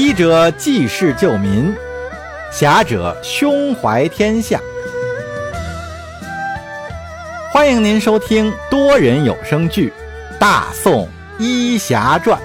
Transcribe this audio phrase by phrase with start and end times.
[0.00, 1.74] 医者济世救民，
[2.52, 4.60] 侠者胸怀天下。
[7.52, 9.92] 欢迎您收听多人有声剧
[10.38, 11.08] 《大宋
[11.40, 12.40] 医侠传》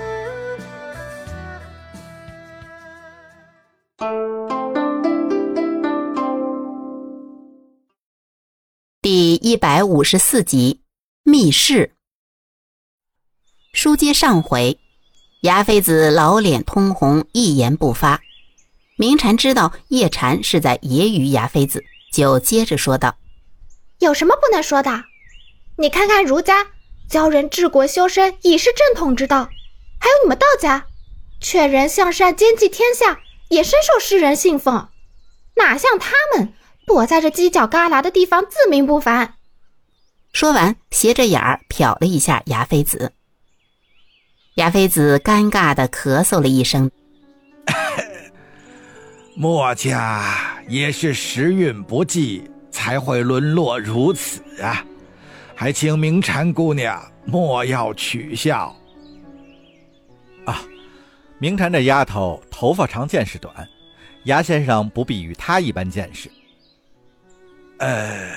[9.00, 10.82] 第一百五十四集
[11.32, 11.86] 《密室》。
[13.74, 14.80] 书接上回，
[15.44, 18.22] 牙妃子老脸通红，一言不发。
[18.96, 21.84] 明禅知道叶禅是在揶揄牙妃子，
[22.14, 23.18] 就接着说道
[24.00, 25.04] ：“有什么不能说的？
[25.76, 26.68] 你看看儒家
[27.10, 29.50] 教人治国修身，已是正统之道；
[30.00, 30.86] 还有你们道家，
[31.42, 34.88] 劝人向善，兼济天下，也深受世人信奉。
[35.58, 36.54] 哪像他们，
[36.88, 39.34] 躲在这犄角旮旯的地方，自命不凡。”
[40.32, 43.12] 说完，斜着眼儿瞟了一下牙妃子。
[44.56, 46.92] 牙妃子尴尬的咳嗽了一声，
[49.36, 54.86] 墨家也是时运不济，才会沦落如此啊！
[55.56, 58.76] 还请明禅姑娘莫要取笑。
[60.46, 60.62] 啊，
[61.40, 63.68] 明禅这丫头头发长见识短，
[64.26, 66.30] 牙先生不必与她一般见识。
[67.80, 68.30] 呃，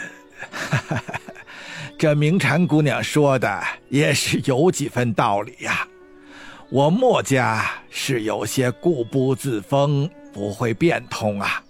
[1.98, 5.86] 这明禅姑娘说的也是有几分道理呀。
[6.68, 11.62] 我墨家是有些固步自封，不会变通啊，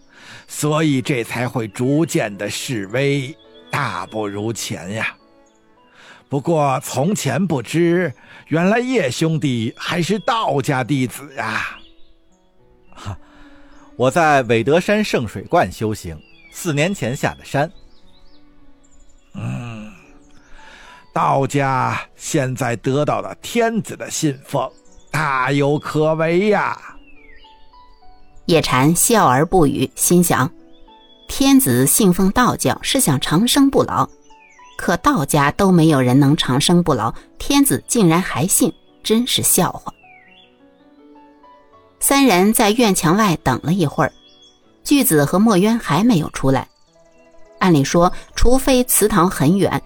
[0.49, 3.37] 所以这才会逐渐的式微，
[3.71, 5.15] 大不如前呀。
[6.29, 8.13] 不过从前不知，
[8.49, 11.79] 原来叶兄弟还是道家弟子呀。
[12.91, 13.19] 哈，
[13.97, 16.19] 我在韦德山圣水观修行，
[16.51, 17.71] 四年前下的山。
[19.35, 19.93] 嗯，
[21.13, 24.69] 道家现在得到了天子的信奉。
[25.17, 26.79] 大有可为呀！
[28.45, 30.51] 叶禅笑而不语，心想：
[31.27, 34.07] 天子信奉道教是想长生不老，
[34.77, 38.71] 可道家都没有人能长生不老，天子竟然还信，
[39.03, 39.91] 真是笑话。
[41.99, 44.13] 三人在院墙外等了一会儿，
[44.85, 46.69] 巨子和墨渊还没有出来。
[47.59, 49.83] 按理说，除非祠堂很远，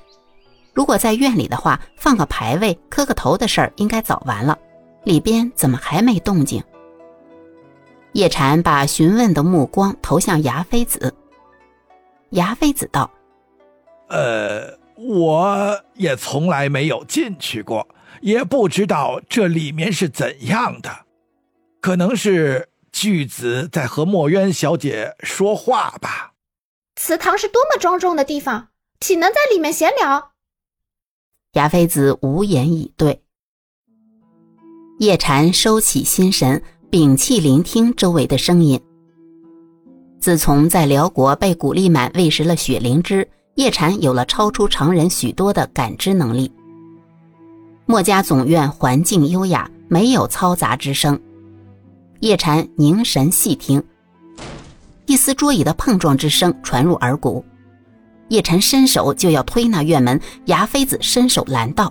[0.75, 4.59] 如果在院里的话，放个牌位、磕个头的事儿应该早完了。
[5.05, 6.63] 里边怎么还没动静？
[8.13, 11.15] 叶禅把询问的目光投向牙妃子。
[12.31, 13.11] 牙妃子道
[14.11, 17.89] ：“呃，我也从来没有进去过，
[18.21, 21.07] 也不知道这里面是怎样的。
[21.81, 26.33] 可能是巨子在和墨渊小姐说话吧。
[26.97, 28.69] 祠堂是多么庄重的地方，
[29.01, 30.33] 岂能在里面闲聊？”
[31.55, 33.23] 牙妃子无言以对。
[35.01, 38.79] 叶禅收起心神，屏气聆听周围的声音。
[40.21, 46.53] 自从在辽国被古力满喂食了雪灵芝，叶禅有了超出常人许多的感知能力。
[47.87, 51.19] 墨家总院环境优雅，没有嘈杂之声。
[52.21, 53.83] 叶禅凝神细听，
[55.07, 57.43] 一丝桌椅的碰撞之声传入耳骨。
[58.29, 61.91] 叶禅伸手就要推那院门，牙妃子伸手拦道：“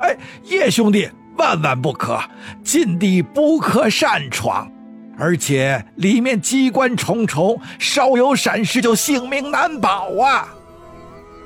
[0.00, 2.20] 哎，叶兄弟！”万万不可，
[2.62, 4.70] 禁地不可擅闯，
[5.18, 10.48] 而且里面机关重重，稍有闪失就性命难保啊！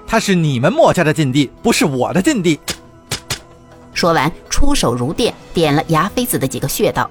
[0.06, 2.58] 他是你们墨家的禁地，不是我的禁地。
[3.92, 7.08] 说完，出手如电，点了牙妃子的几个穴道，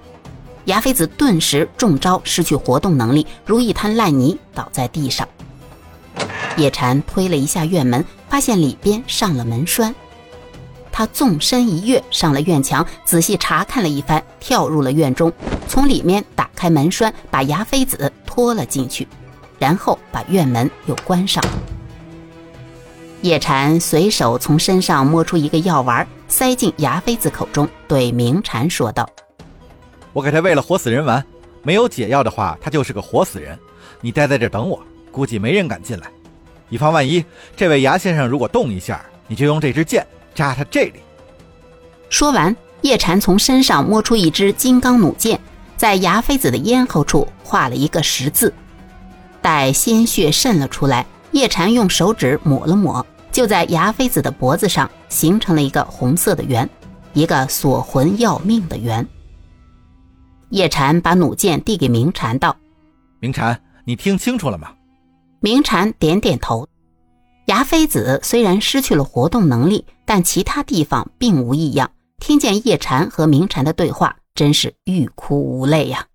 [0.66, 5.28] 牙妃子顿时中招，失去活动能力，如一滩烂泥倒在地上。
[6.58, 9.96] 叶禅推了一下院门，发现里边上了门栓。
[10.94, 15.34] 他纵身一跃，上了院墙，仔细查看了一番，跳入了院中，
[15.68, 19.08] 从里面打开门栓，把牙妃子拖了进去，
[19.58, 21.44] 然后把院门又关上。
[23.24, 29.10] 叶禅随手从身上摸出一个药丸，塞进牙妃子口中，对明禅说道
[30.14, 31.26] ：“我给他喂了活死人丸，
[31.64, 33.58] 没有解药的话，他就是个活死人。
[34.00, 34.80] 你待在这等我，
[35.12, 36.06] 估计没人敢进来。
[36.70, 37.26] 以防万一，
[37.56, 41.02] 这位牙先生如果动一下，你就用这支剑。”扎他这里。
[42.10, 45.40] 说完，叶禅从身上摸出一支金刚弩箭，
[45.76, 48.54] 在牙妃子的咽喉处画了一个十字。
[49.42, 56.70] 待鲜血渗了出来，叶禅用手指抹了抹，就在牙妃子的脖子上形成了一个红色的圆，
[57.14, 59.06] 一个锁魂要命的圆。
[60.50, 62.56] 叶禅把弩箭递给明禅，道
[63.20, 64.72] ：“明禅，你听清楚了吗？”
[65.42, 66.68] 明禅点点头。
[67.46, 71.92] 牙妃子虽然失去了活动能力，但其他地方并无异样。
[72.20, 76.08] 听见叶禅和明禅的对话，真是欲哭无泪呀。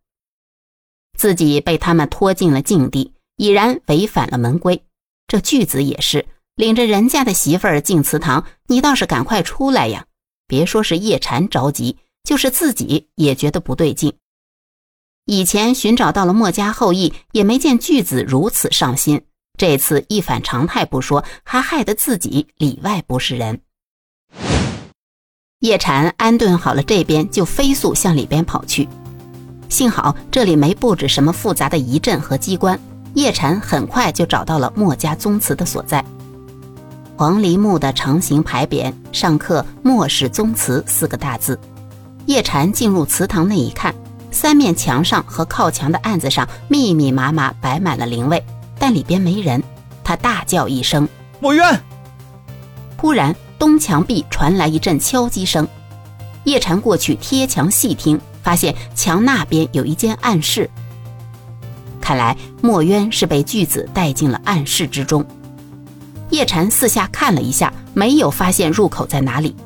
[1.18, 4.82] 自己被他们拖进了禁地，已然违反了门规。
[5.26, 10.06] 这巨子也是领着人家的媳妇儿进祠堂，你倒是赶快出来呀！
[10.46, 14.14] 别说是叶禅着急，就是自己也觉得不对劲。
[15.26, 19.26] 以前寻找到了墨家后裔，也没见巨子如此上心。
[19.58, 23.60] 这次一反常态不说，还害得自己里外不是人。
[25.58, 28.88] 叶禅安顿好了这边，就飞速向里边跑去。
[29.68, 32.78] 幸好这里没布置什么复杂的仪阵和机关，
[33.14, 36.04] 叶禅很快就找到了墨家宗祠的所在。
[37.16, 41.58] 黄梨木的长形牌匾上刻“墨氏宗祠”四个大字。
[42.26, 43.92] 叶禅进入祠堂内一看，
[44.30, 48.40] 三面墙上和靠墙的案子上密密麻麻摆满了灵位，
[48.78, 49.62] 但里边没人。
[50.02, 51.08] 他大叫一声
[51.40, 51.82] ：“墨渊！”
[52.96, 53.34] 忽然。
[53.58, 55.66] 东墙壁传来一阵敲击声，
[56.44, 60.70] 叶禅过去贴墙细听，发现墙那边有一间暗室。
[62.00, 65.26] 看来墨渊是被巨子带进了暗室之中。
[66.30, 69.56] 叶禅四下看了一下，没有发现入口在哪里。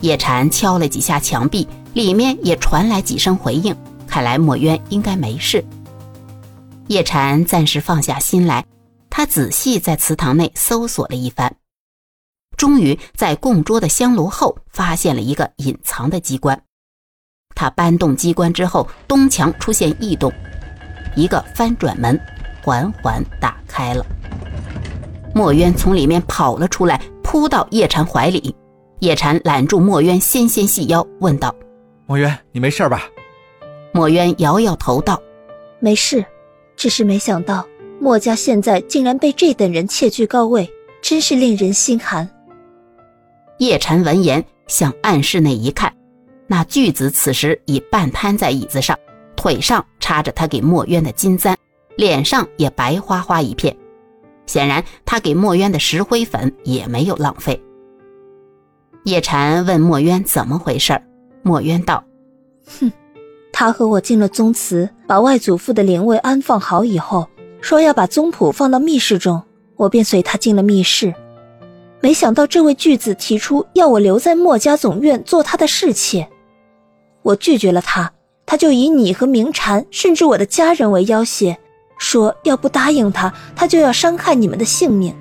[0.00, 3.74] 叶禅敲了几下墙壁，里面也传来几声回应。
[4.06, 5.64] 看来墨渊应该没事。
[6.90, 8.66] 叶禅暂时放下心来，
[9.08, 11.54] 他仔细在祠堂内搜索了一番。
[12.56, 16.60] 终于在供桌的香炉后发现了一个隐藏的机关，
[17.54, 20.32] 他搬动机关之后，东墙出现异动，
[21.14, 22.20] 一个翻转门
[22.60, 24.04] 缓缓打开了。
[25.32, 28.52] 墨渊从里面跑了出来，扑到叶禅怀里。
[28.98, 31.54] 叶禅揽住墨渊纤纤细腰，问道
[32.06, 33.04] ：“墨渊，你没事吧？”
[33.94, 35.22] 墨渊摇摇头道
[35.78, 36.26] ：“没事，
[36.80, 37.68] 只是没想到
[38.00, 40.66] 墨家现在竟然被这等人窃居高位，
[41.02, 42.26] 真是令人心寒。”
[43.60, 45.94] 叶禅闻言，向暗室内一看，
[46.46, 48.98] 那巨子此时已半瘫在椅子上，
[49.36, 51.54] 腿上插着他给墨渊的金簪，
[51.96, 53.76] 脸上也白花花一片。
[54.46, 57.62] 显然，他给墨渊的石灰粉也没有浪费。
[59.04, 60.98] 叶禅问墨渊怎么回事
[61.42, 62.02] 墨渊道
[62.80, 62.90] ：“哼，
[63.60, 67.28] 他和我进了宗祠，把外祖父的灵位安放好以后，
[67.60, 69.42] 说要把宗谱放到密室中，
[69.76, 71.12] 我便随他进了密室。”
[72.00, 76.26] 没想到这位巨子提出要我留在墨家总院做他的侍妾，
[77.20, 78.10] 我拒绝了他，
[78.46, 81.54] 他就以你和明禅甚至我的家人为要挟，
[81.98, 85.14] 说要不答应他，他就要伤害你们的性命。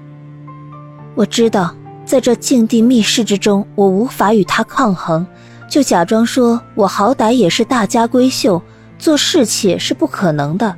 [1.13, 1.75] 我知道
[2.05, 5.27] 在这禁地密室之中，我无法与他抗衡，
[5.69, 8.61] 就假装说我好歹也是大家闺秀，
[8.97, 10.75] 做侍妾是不可能的。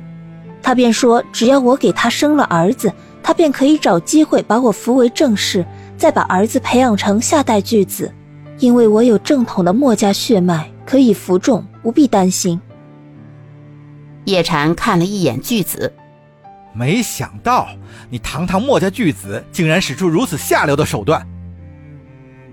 [0.62, 2.92] 他便说只要我给他生了儿子，
[3.22, 5.64] 他便可以找机会把我扶为正室。
[5.96, 8.12] 再把儿子培养成下代巨子，
[8.58, 12.60] 因为我有正统的墨家血脉，可以服众，不必担心。
[14.24, 15.92] 叶禅看了一眼巨子，
[16.72, 17.68] 没想到
[18.10, 21.24] 你堂堂墨家巨子，竟然使出如此下流的手段。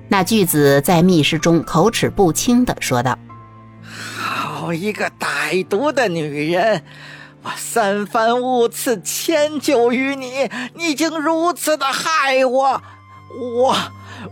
[0.10, 3.18] 那巨子在密室中口齿不清的说道
[4.18, 6.84] ：“好一个歹毒的女人！
[7.44, 12.82] 我三番五次迁就于你，你竟如此的害我！”
[13.40, 13.78] 我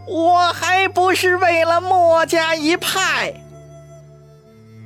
[0.08, 3.32] 我还不是为了墨家一派。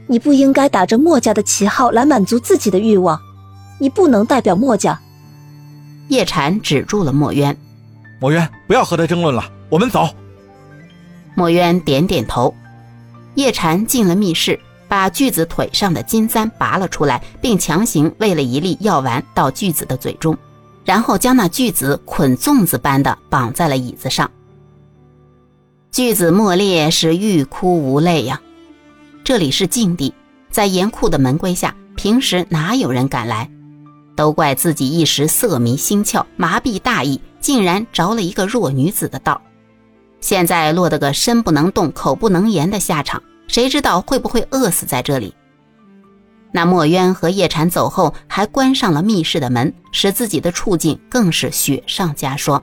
[0.07, 3.17] 你不应该打着墨家的旗号来满足自己的欲望，
[3.79, 4.99] 你不能代表墨家。
[6.09, 7.57] 叶禅止住了墨渊，
[8.19, 10.09] 墨渊，不要和他争论了，我们走。
[11.35, 12.53] 墨渊点点头。
[13.35, 20.37] 叶禅进了密室，把巨子腿上的金簪拔了出来，并强行喂了一粒药丸到巨子的嘴中。
[20.83, 24.29] 然后将那巨子捆粽子般的绑在了椅子上。
[25.91, 28.41] 巨子莫烈是欲哭无泪呀。
[29.23, 30.11] 这里是禁地，
[30.49, 33.49] 在严酷的门规下，平时哪有人敢来？
[34.15, 39.39] 都怪自己一时色迷心窍，麻痹大意，竟然着了一个弱女子的道。
[40.21, 45.35] 现在落得个身不能动、口不能言的下场，谁知道会不会饿死在这里？
[46.53, 52.61] 那墨渊和叶禅走后，还关上了密室的门，使自己的处境更是雪上加霜。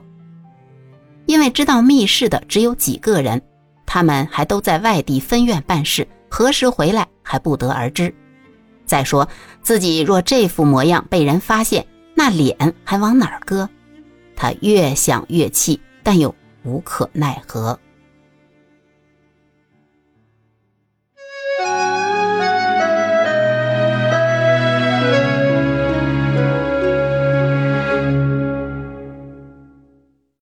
[1.25, 3.41] 因为知道密室的只有几个人，
[3.85, 8.13] 他们还都在外地分院办事，何时回来还不得而知。
[8.85, 9.27] 再说
[9.61, 11.85] 自己若这副模样被人发现，
[12.15, 13.67] 那脸还往哪儿搁？
[14.35, 16.33] 他越想越气，但又
[16.69, 17.77] 无可奈何。